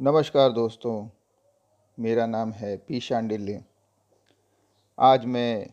नमस्कार 0.00 0.52
दोस्तों, 0.52 1.08
मेरा 1.98 2.24
नाम 2.26 2.52
है 2.52 2.76
पी 2.78 3.00
शांडिल्य। 3.00 3.62
आज 4.98 5.24
मैं 5.24 5.66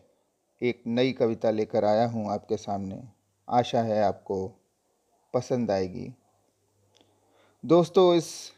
एक 0.60 0.82
नई 0.86 1.12
कविता 1.12 1.50
लेकर 1.50 1.84
आया 1.84 2.06
हूँ 2.06 2.28
आपके 2.32 2.56
सामने। 2.56 3.00
आशा 3.48 3.82
है 3.82 4.02
आपको 4.02 4.36
पसंद 5.34 5.70
आएगी। 5.70 6.12
दोस्तों, 7.64 8.14
इस 8.14 8.52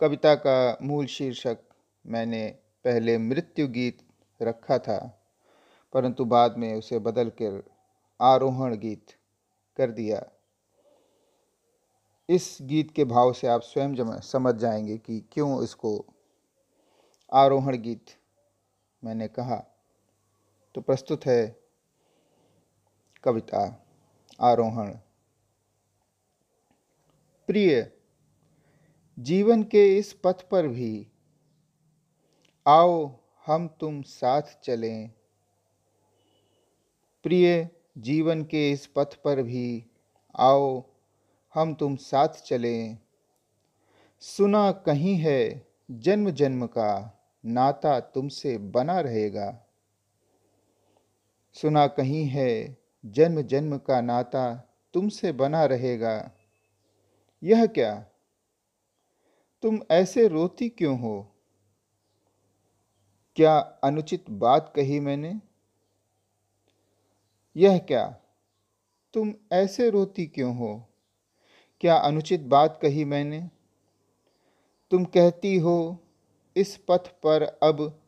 कविता 0.00 0.34
का 0.34 0.76
मूल 0.82 1.06
शीर्षक 1.06 1.58
मैंने 2.04 2.46
पहले 2.84 3.16
मृत्यु 3.18 3.68
गीत 3.68 4.04
रखा 4.40 4.78
था, 4.78 4.98
परंतु 5.92 6.24
बाद 6.24 6.58
में 6.58 6.74
उसे 6.74 6.98
बदल 6.98 7.30
कर 7.42 7.62
आरोहण 8.20 8.76
गीत 8.76 9.16
कर 9.78 9.90
दिया। 9.90 10.22
इस 12.28 12.58
गीत 12.62 12.90
के 12.90 13.04
भाव 13.04 13.32
से 13.32 13.46
आप 13.46 13.60
स्वयं 13.60 14.20
समझ 14.20 14.54
जाएँगे 14.54 14.98
कि 14.98 15.28
क्यों 15.32 15.64
इसको 15.64 16.06
आरोहण 17.32 17.76
गीत 17.76 18.06
मैंने 19.04 19.28
कहा। 19.28 19.56
तो 20.74 20.80
प्रस्तुत 20.80 21.26
है 21.26 21.60
कविता 23.24 23.86
आरोहण। 24.40 24.94
प्रिय, 27.46 27.92
जीवन 29.18 29.62
के 29.62 29.98
इस 29.98 30.12
पथ 30.12 30.48
पर 30.48 30.68
भी 30.68 31.08
आओ, 32.66 33.18
हम 33.46 33.68
तुम 33.68 34.02
साथ 34.02 34.42
चलें। 34.42 35.10
प्रिय, 37.22 37.68
जीवन 37.98 38.44
के 38.44 38.70
इस 38.70 38.86
पथ 38.86 39.22
पर 39.22 39.42
भी 39.42 39.86
आओ 40.36 40.91
हम 41.54 41.74
तुम 41.74 41.96
साथ 41.96 42.28
चले। 42.28 42.96
सुना 44.20 44.72
कहीं 44.72 45.16
है 45.16 45.66
जन्म 45.90 46.30
जन्म 46.30 46.66
का, 46.66 47.22
नाता 47.44 48.00
तुमसे 48.00 48.58
बना 48.58 49.00
रहेगा। 49.00 49.66
सुना 51.52 51.86
कहीं 51.86 52.24
है 52.24 52.76
जन्म 53.06 53.42
जन्म 53.42 53.78
का, 53.78 54.00
नाता 54.00 54.54
तुमसे 54.94 55.32
बना 55.32 55.64
रहेगा। 55.64 56.32
यह 57.42 57.66
क्या? 57.66 58.06
तुम 59.62 59.80
ऐसे 59.90 60.28
रोती 60.28 60.68
क्यों 60.68 61.00
हो? 61.00 61.36
क्या 63.36 63.58
अनुचित 63.58 64.30
बात 64.30 64.72
कही 64.76 65.00
मैंने? 65.00 65.40
यह 67.56 67.78
क्या? 67.78 68.16
तुम 69.14 69.34
ऐसे 69.52 69.90
रोती 69.90 70.26
क्यों 70.26 70.56
हो? 70.56 70.91
क्या 71.82 71.96
अनुचित 71.96 72.40
बात 72.40 72.78
कही 72.82 73.04
मैंने? 73.04 73.50
तुम 74.90 75.04
कहती 75.04 75.56
हो, 75.56 75.98
इस 76.56 76.76
पथ 76.76 77.08
पर 77.08 77.42
अब 77.42 78.02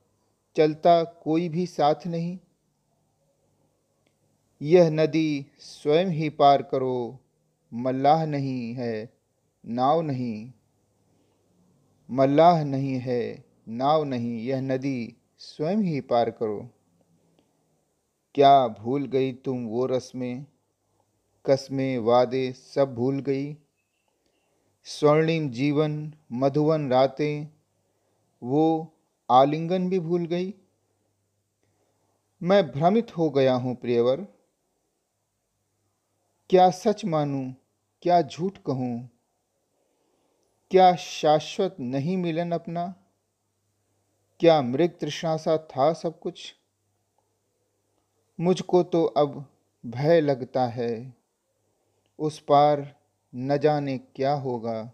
चलता 0.57 1.05
कोई 1.05 1.49
भी 1.49 1.67
साथ 1.67 1.95
नहीं। 2.07 2.39
यह 4.63 4.91
नदी 4.91 5.47
स्वयं 5.59 6.07
ही 6.07 6.31
पार 6.31 6.63
करो, 6.63 7.19
मल्लाह 7.75 8.27
नहीं 8.27 8.75
है, 8.75 9.15
नाव 9.67 10.01
नहीं। 10.01 10.53
मल्लाह 12.11 12.65
नहीं 12.65 13.01
है, 13.01 13.45
नाव 13.69 14.05
नहीं, 14.05 14.45
यह 14.45 14.61
नदी 14.61 15.17
स्वयं 15.39 15.77
ही 15.77 16.01
पार 16.01 16.31
करो। 16.31 16.69
क्या 18.35 18.69
भूल 18.69 19.07
गई 19.07 19.33
तुम 19.33 19.67
वो 19.67 19.87
रस्में? 19.87 20.47
कस्में, 21.47 21.99
वादे 21.99 22.53
सब 22.53 22.95
भूल 22.95 23.21
गई। 23.21 23.57
स्वर्णिम 24.85 25.51
जीवन, 25.51 26.15
मधुवन 26.33 26.91
रातें, 26.91 27.49
वो 28.43 28.95
आलिंगन 29.31 29.89
भी 29.89 29.99
भूल 29.99 30.27
गई। 30.27 30.55
मैं 32.43 32.71
भ्रमित 32.71 33.17
हो 33.17 33.31
गया 33.31 33.55
हूँ 33.55 33.75
प्रियवर। 33.77 34.27
क्या 36.51 36.71
सच 36.71 37.05
मानूं, 37.05 37.53
क्या 38.03 38.23
झूठ 38.23 38.59
कहूँ? 38.67 39.11
क्या 40.71 40.95
शाश्वत 40.95 41.77
नहीं 41.81 42.17
मिलन 42.17 42.53
अपना? 42.53 42.95
क्या 44.41 44.63
मृग 44.63 44.91
तृष्णा 45.01 45.37
सा 45.37 45.57
था 45.57 45.93
सब 45.93 46.19
कुछ? 46.19 46.55
मुझको 48.41 48.83
तो 48.83 49.05
अब 49.05 49.47
भय 49.87 50.21
लगता 50.21 50.67
है। 50.67 51.15
उस 52.19 52.39
पार 52.39 53.04
न 53.37 53.59
जाने 53.59 53.99
क्या 53.99 54.33
होगा। 54.33 54.93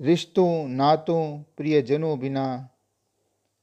रिश्तों, 0.00 0.68
नातों, 0.68 1.42
प्रियजनों 1.56 2.18
बिना 2.18 2.68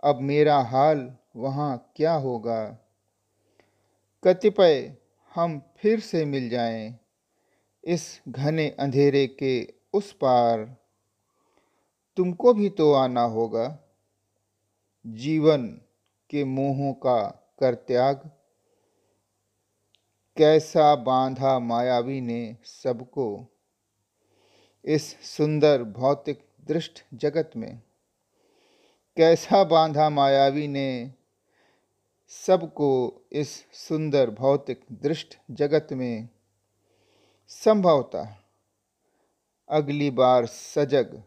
अब 0.03 0.19
मेरा 0.19 0.59
हाल 0.59 1.15
वहाँ 1.35 1.91
क्या 1.95 2.13
होगा। 2.13 2.77
कतिपय 4.23 4.97
हम 5.35 5.61
फिर 5.77 5.99
से 5.99 6.25
मिल 6.25 6.49
जाएँ 6.49 6.99
इस 7.83 8.21
घने 8.29 8.69
अंधेरे 8.69 9.27
के 9.27 9.73
उस 9.93 10.13
पार। 10.13 10.77
तुमको 12.17 12.53
भी 12.53 12.69
तो 12.69 12.93
आना 12.93 13.21
होगा। 13.21 13.79
जीवन 15.07 15.67
के 16.29 16.43
मोहों 16.43 16.93
का 16.93 17.29
कर 17.59 17.75
त्याग। 17.75 18.31
कैसा 20.37 20.95
बांधा 20.95 21.59
मायावी 21.59 22.21
ने 22.21 22.57
सबको 22.63 23.45
इस 24.85 25.21
सुंदर 25.21 25.83
भौतिक 25.83 26.45
दृष्ट 26.67 27.05
जगत 27.13 27.51
में? 27.55 27.81
कैसा 29.17 29.63
बांधा 29.63 30.09
मायावी 30.09 30.67
ने 30.67 31.13
सबको 32.27 33.21
इस 33.31 33.65
सुंदर 33.73 34.29
भौतिक 34.29 34.85
दृष्ट 34.91 35.37
जगत 35.51 35.87
में? 35.91 36.29
संभवतः 37.47 38.35
अगली 39.69 40.09
बार 40.11 40.45
सजग 40.45 41.23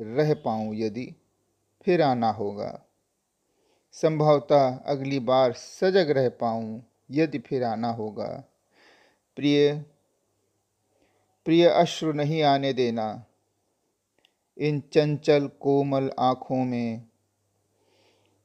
रह 0.00 0.34
पाऊँ 0.34 0.74
यदि 0.74 1.16
फिर 1.82 2.02
आना 2.02 2.30
होगा। 2.30 2.82
संभवतः 3.92 4.76
अगली 4.76 5.18
बार 5.18 5.52
सजग 5.52 6.10
रह 6.10 6.28
पाऊँ 6.28 6.82
यदि 7.10 7.38
फिर 7.38 7.64
आना 7.64 7.90
होगा। 7.90 8.44
प्रिय 9.36 9.84
प्रिय 11.44 11.68
अश्रु 11.68 12.12
नहीं 12.12 12.42
आने 12.42 12.72
देना। 12.72 13.26
इन 14.58 14.80
चंचल 14.80 15.48
कोमल 15.48 16.10
आँखों 16.18 16.64
में 16.64 17.08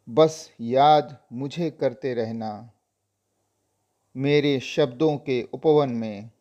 बस 0.10 0.52
याद 0.62 1.24
मुझे 1.34 1.72
करते 1.72 2.14
रहना। 2.14 2.72
मेरे 4.18 4.60
शब्दों 4.60 5.18
के 5.18 5.48
उपवन 5.54 5.90
में 5.90 6.32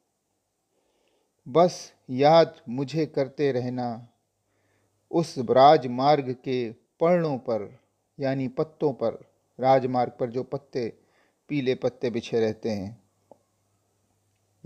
बस 1.49 1.95
याद 2.11 2.61
मुझे 2.69 3.07
करते 3.07 3.53
रहना। 3.53 4.09
उस 5.11 5.39
राजमार्ग 5.39 6.33
के 6.33 6.71
पर्णों 6.73 7.39
पर, 7.39 7.79
यानी 8.21 8.49
पत्तों 8.49 8.93
पर, 8.93 9.31
राजमार्ग 9.61 10.13
पर 10.21 10.31
जो 10.31 10.43
पत्ते, 10.43 10.99
पीले 11.49 11.75
पत्ते 11.75 12.11
बिछे 12.11 12.41
रहते 12.41 12.71
हैं। 12.71 13.04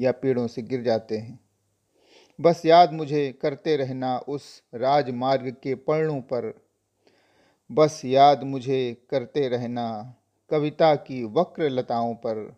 या 0.01 0.13
पेड़ों 0.13 0.47
से 0.47 0.63
गिर 0.63 0.83
जाते 0.83 1.19
हैं। 1.19 1.41
बस 2.41 2.63
याद 2.67 2.93
मुझे 2.93 3.33
करते 3.33 3.77
रहना 3.77 4.19
उस 4.19 4.63
राजमार्ग 4.75 5.57
के 5.63 5.75
पर्णों 5.75 6.21
पर। 6.21 6.61
बस 7.73 8.03
याद 8.05 8.43
मुझे 8.43 9.07
करते 9.11 9.49
रहना 9.49 10.15
कविता 10.51 10.95
की 10.95 11.25
वक्र 11.25 11.69
लताओं 11.71 12.15
पर। 12.15 12.57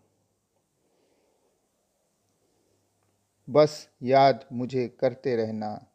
बस 3.50 3.88
याद 4.02 4.44
मुझे 4.52 4.88
करते 4.88 5.36
रहना 5.36 5.86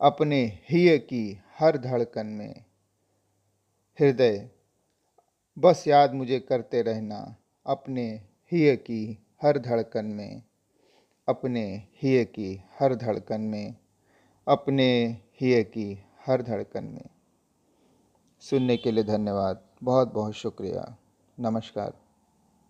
अपने 0.00 0.58
हिय 0.70 0.98
की 0.98 1.42
हर 1.58 1.78
धड़कन 1.78 2.26
में। 2.26 2.64
हृदय, 4.00 4.50
बस 5.58 5.84
याद 5.88 6.14
मुझे 6.14 6.40
करते 6.40 6.82
रहना 6.82 7.36
अपने 7.66 8.22
हिय 8.52 8.76
की 8.76 9.26
हर 9.42 9.58
धड़कन 9.58 10.04
में। 10.04 10.42
अपने 11.28 11.88
हिय 12.02 12.24
की 12.24 12.64
हर 12.80 12.94
धड़कन 12.94 13.40
में, 13.40 13.74
अपने 14.48 15.20
हिय 15.40 15.62
की 15.62 16.04
हर 16.26 16.42
धड़कन 16.42 16.84
में। 16.84 17.06
सुनने 18.40 18.76
के 18.76 18.90
लिए 18.90 19.04
धन्यवाद। 19.04 19.64
बहुत 19.82 20.12
बहुत 20.12 20.32
शुक्रिया। 20.32 20.96
नमस्कार। 21.40 22.03